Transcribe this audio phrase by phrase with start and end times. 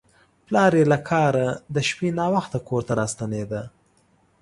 [0.45, 3.61] پلار یې له کاره د شپې ناوخته کور ته راستنېده.